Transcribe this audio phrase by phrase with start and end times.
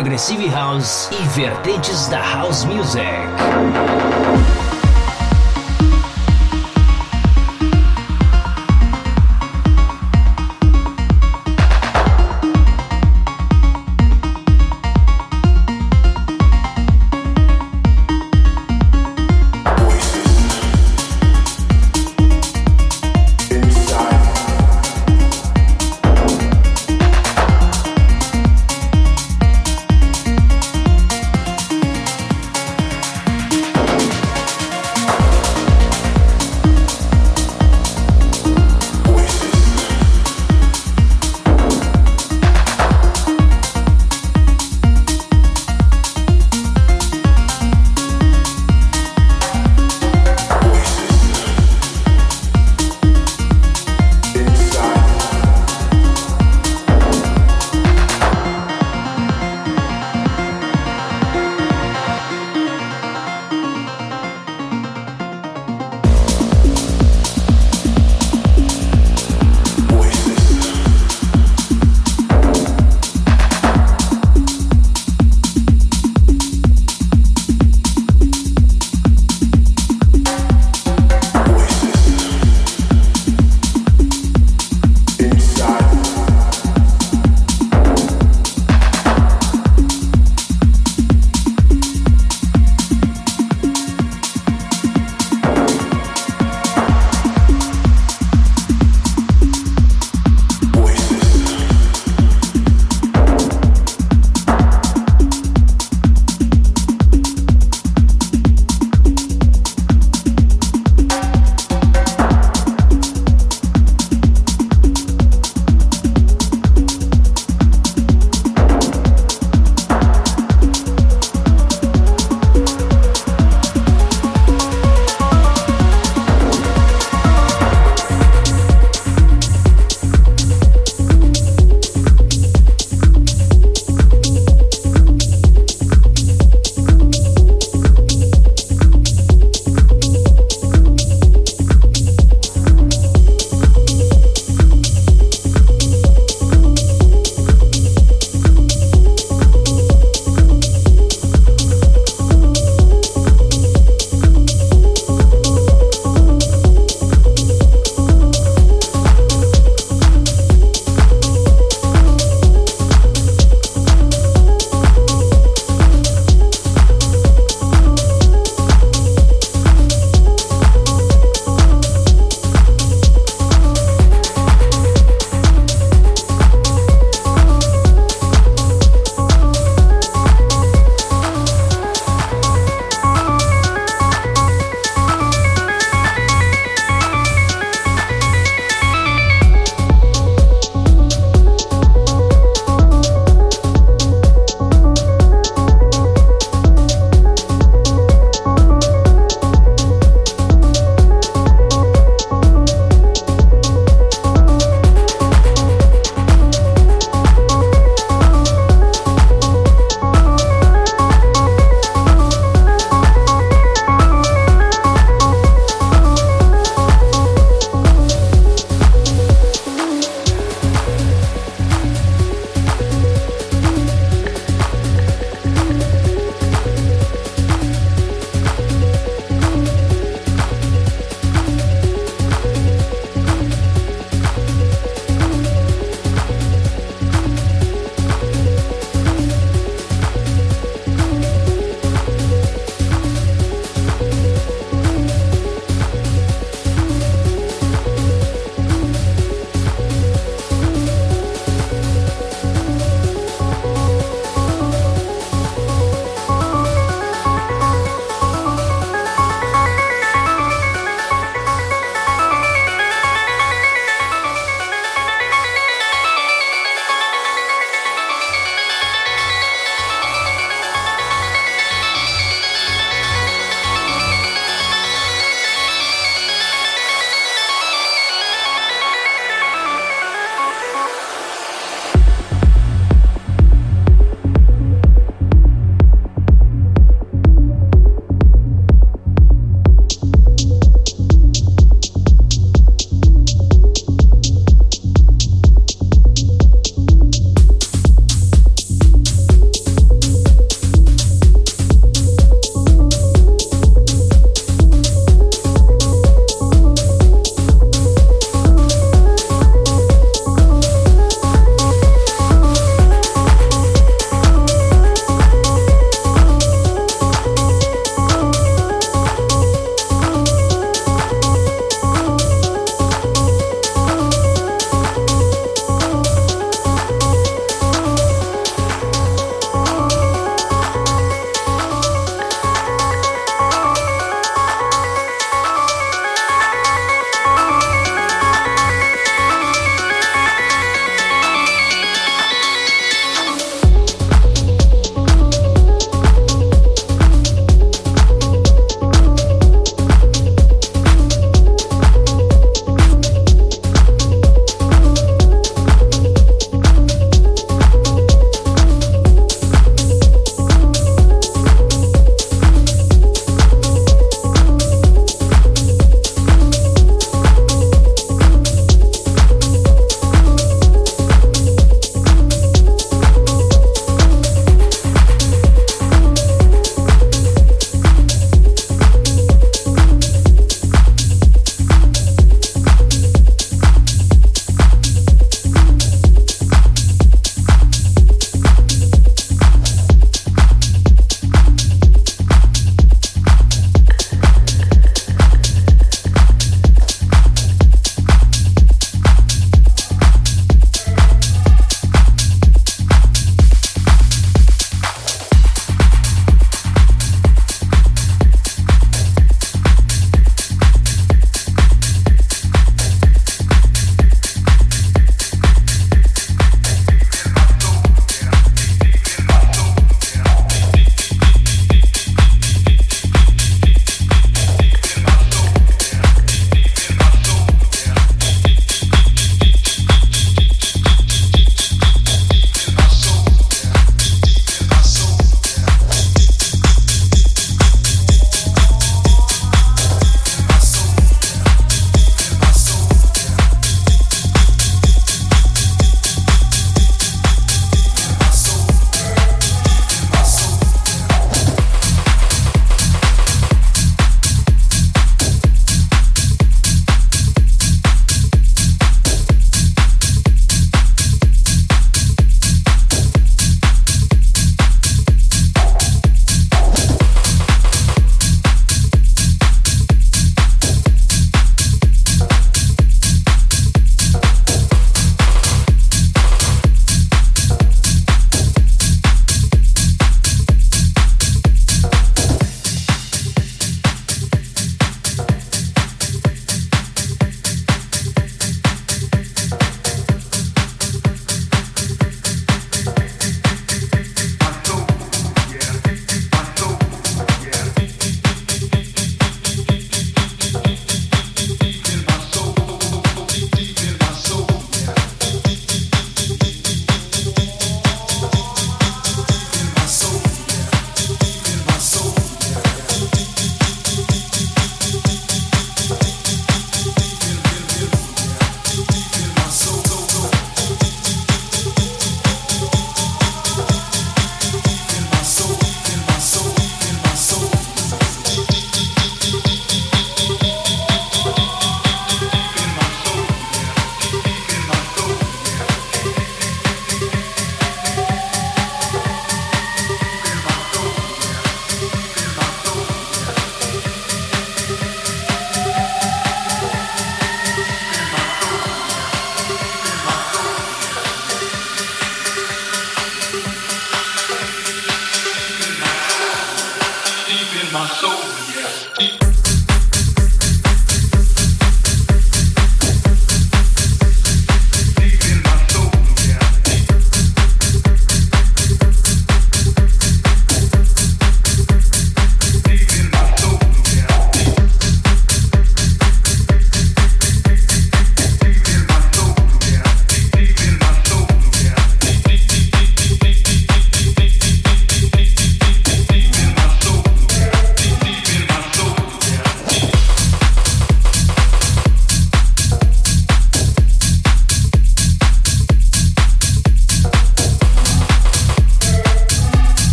[0.00, 3.04] Progressive House e vertentes da House Music.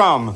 [0.00, 0.34] Drum.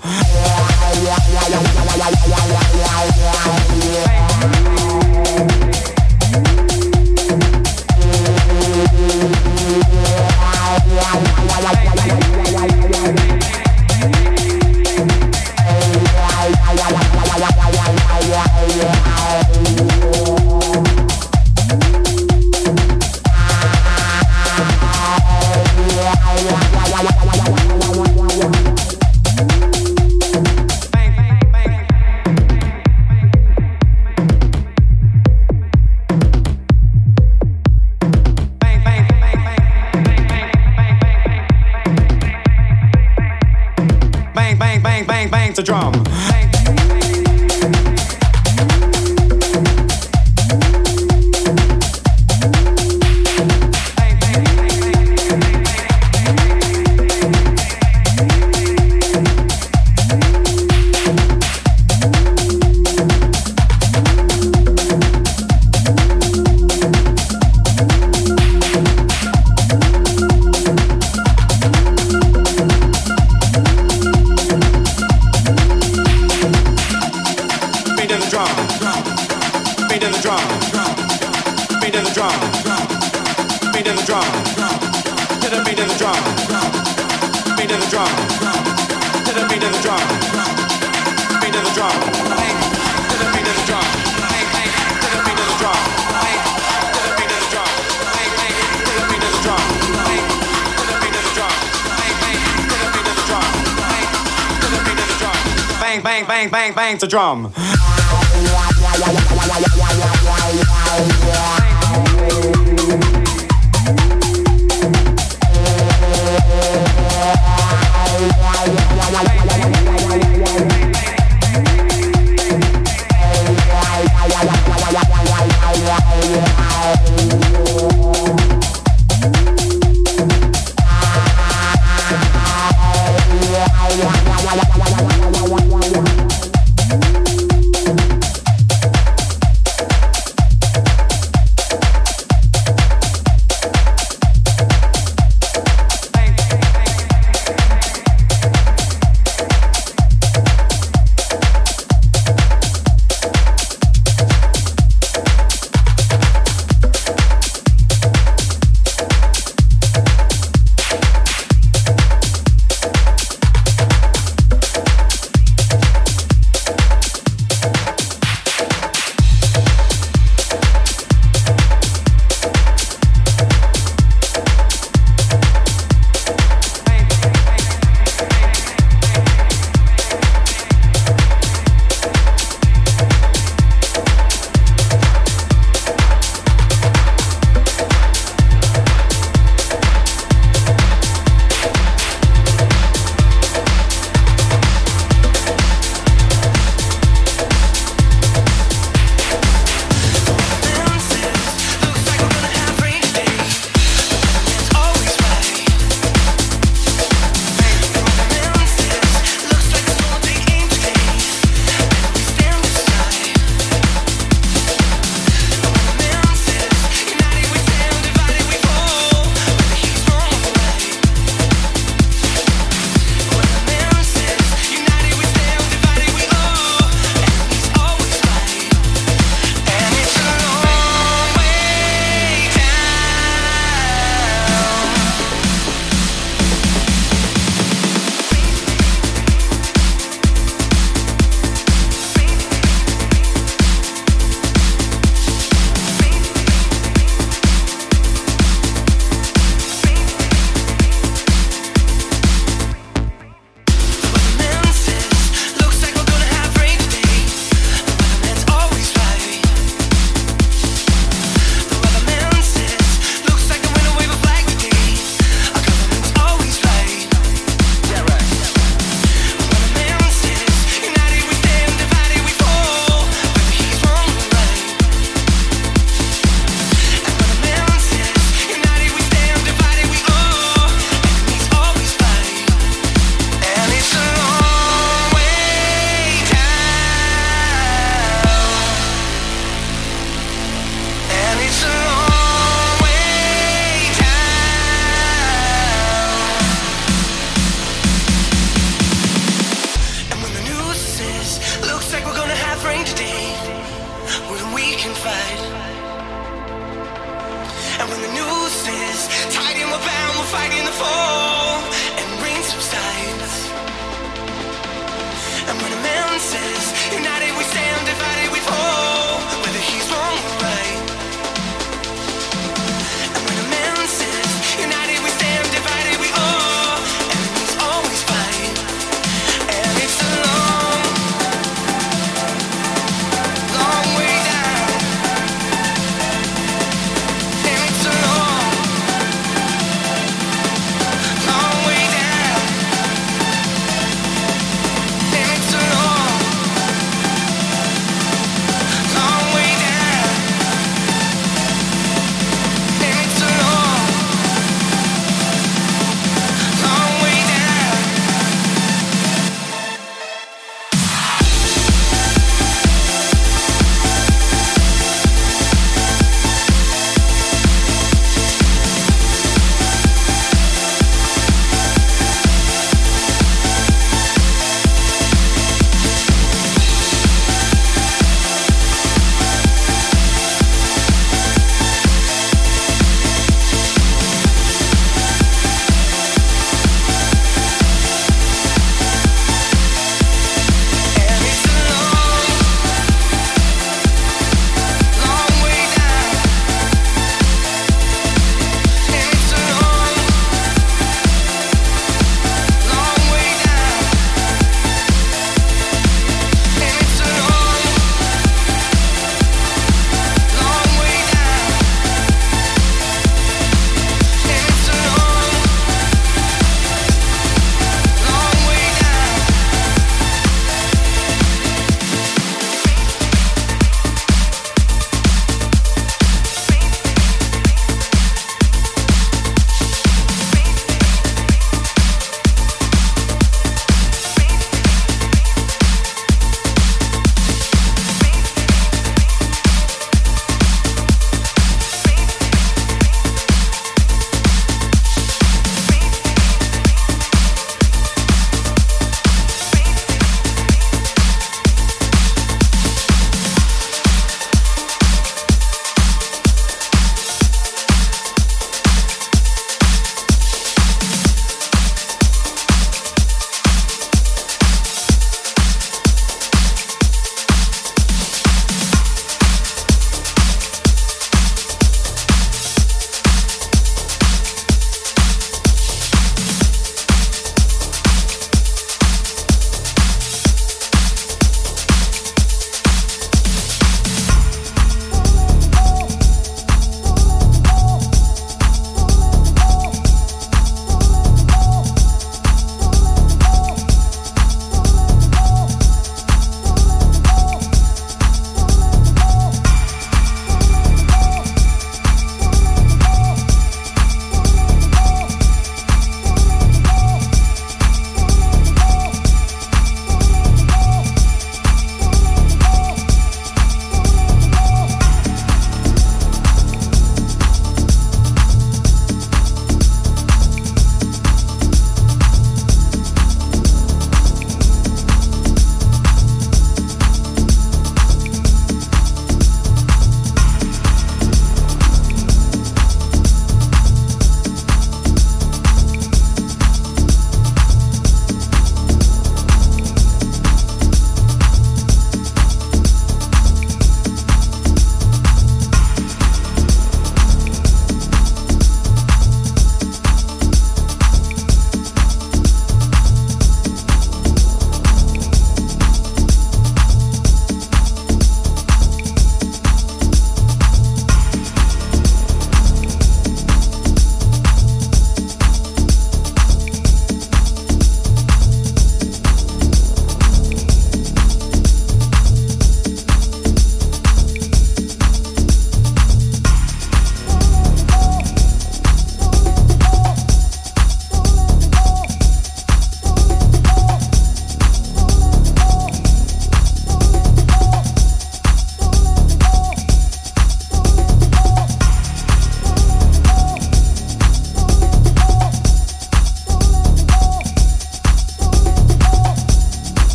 [113.86, 114.23] you.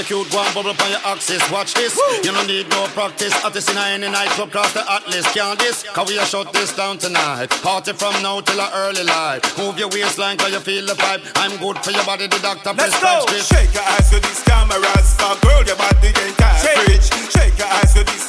[0.00, 1.42] Your cute one bubble on your axis.
[1.50, 1.96] Watch this.
[1.96, 2.16] Woo.
[2.24, 3.34] You don't need no practice.
[3.44, 5.26] At this in any nightclub, cross the atlas.
[5.34, 5.82] Can't this?
[5.82, 7.50] Cause we are shut this down tonight.
[7.62, 9.40] Party from now till the early light.
[9.58, 11.20] Move your waistline, cause you feel the vibe.
[11.36, 13.26] I'm good for your body, the doctor Let's go.
[13.28, 15.14] Shake your ass to these cameras.
[15.20, 17.04] For girl, your body ain't average.
[17.04, 17.30] Shake.
[17.30, 18.19] Shake your ass to these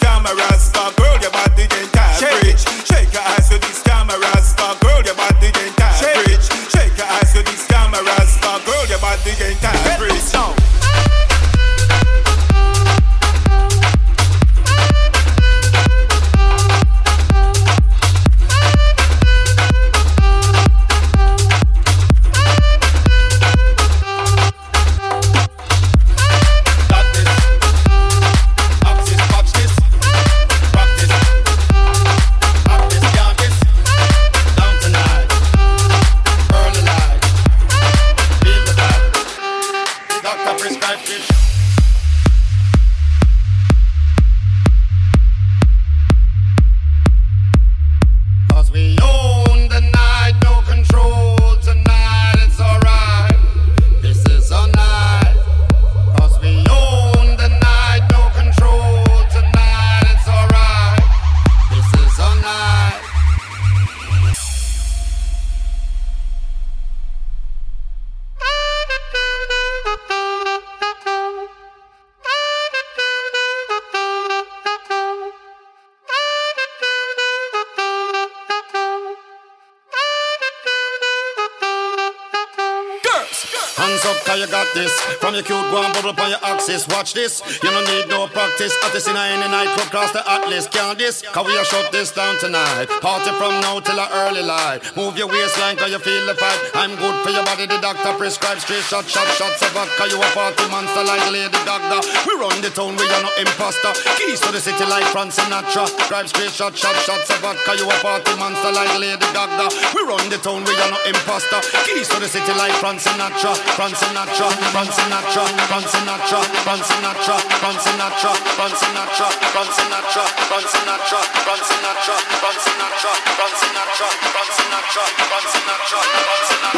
[84.74, 85.01] this
[85.32, 86.84] from your cute one bubble upon your axis.
[86.92, 87.40] Watch this.
[87.64, 88.76] You don't need no practice.
[88.84, 90.68] At this in any nightclub, cross the atlas.
[90.68, 91.24] Can't this?
[91.24, 92.92] Cause we are shut this down tonight.
[93.00, 94.84] Party from now till the early light.
[95.00, 96.60] Move your waistline cause you feel the fight.
[96.76, 97.64] I'm good for your body.
[97.64, 100.12] The doctor prescribes straight shot, shot, shots of vodka.
[100.12, 102.04] You a party monster like Lady Gaga.
[102.28, 103.96] We run the town, we are no imposter.
[104.20, 105.88] Keys to the city like Frank Sinatra.
[106.12, 107.80] Drive straight shot, shot, shots of vodka.
[107.80, 109.72] You a party monster like Lady Gaga.
[109.96, 111.64] We run the town, we are no imposter.
[111.88, 113.56] Keys to the city like Frank Sinatra.
[113.80, 115.21] Frank Sinatra, Frank Sinatra.
[115.22, 121.22] Sinatra, Frank Sinatra, Frank Sinatra, Frank Sinatra, Frank Sinatra, Frank Sinatra, Frank Sinatra, Frank Sinatra,
[121.46, 126.71] Frank Sinatra, Frank Sinatra, Frank Sinatra, Frank Sinatra, Frank Sinatra, Frank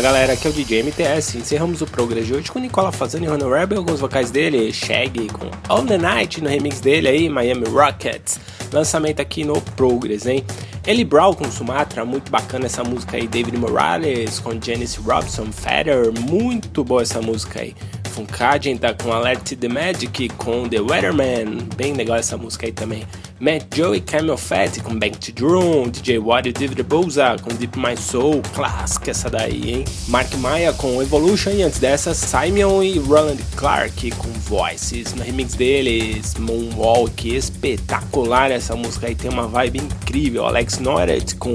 [0.00, 1.36] galera, aqui é o DJ MTS.
[1.36, 5.28] Encerramos o Progress de hoje com Nicola Fazani e Ronald Rebel, alguns vocais dele, Shaggy
[5.28, 8.40] com All the Night no remix dele aí, Miami Rockets.
[8.72, 10.44] Lançamento aqui no Progress, hein?
[10.86, 13.26] Ellie Brown com Sumatra, muito bacana essa música aí.
[13.26, 17.74] David Morales com Janice Robson, Feather, muito boa essa música aí.
[18.10, 23.04] Funkagenta com Alert the Magic com The Weatherman, bem legal essa música aí também.
[23.40, 27.48] Matt Joe e Camel Fat com Bank to Drum, DJ Watt e David Bouza com
[27.54, 29.84] Deep My Soul, clássica essa daí, hein?
[30.08, 35.54] Mark Maia com Evolution e antes dessa Simon e Roland Clark com Voices, no remix
[35.54, 41.54] deles, Moonwalk, espetacular essa música aí, tem uma vibe incrível, Alex Noret com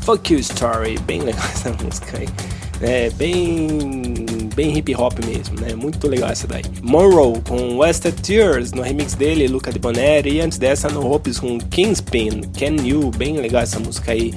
[0.00, 2.28] Fuck You Story, bem legal essa música aí.
[2.80, 3.66] É bem
[4.58, 5.72] bem hip hop mesmo, né?
[5.76, 6.64] Muito legal essa daí.
[6.82, 11.38] Monroe com Wasted Tears no remix dele, Luca de Boneri, e antes dessa no Hopes
[11.38, 14.34] com Kingspin, Can You, bem legal essa música aí.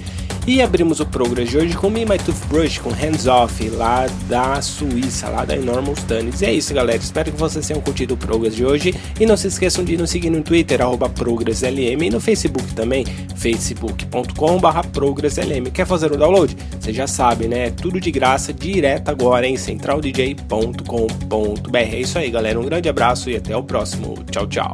[0.47, 4.59] E abrimos o programa de hoje com Me My Toothbrush, com Hands Off, lá da
[4.61, 6.41] Suíça, lá da Enormous Tunis.
[6.41, 6.97] E é isso, galera.
[6.97, 8.95] Espero que vocês tenham curtido o programa de hoje.
[9.19, 13.05] E não se esqueçam de nos seguir no Twitter, arroba ProgressLM, e no Facebook também,
[13.35, 15.69] facebook.com.br ProgressLM.
[15.71, 16.57] Quer fazer o download?
[16.79, 17.69] Você já sabe, né?
[17.69, 21.77] Tudo de graça, direto agora em centraldj.com.br.
[21.77, 22.59] É isso aí, galera.
[22.59, 24.15] Um grande abraço e até o próximo.
[24.31, 24.73] Tchau, tchau.